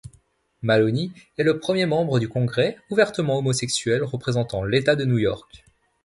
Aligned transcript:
Maloney 0.63 1.11
est 1.37 1.43
le 1.43 1.59
premier 1.59 1.85
membre 1.85 2.19
du 2.19 2.27
Congrès 2.27 2.75
ouvertement 2.89 3.37
homosexuel 3.37 4.01
représentant 4.03 4.63
l’État 4.63 4.95
de 4.95 5.05
New 5.05 5.19
York. 5.19 5.63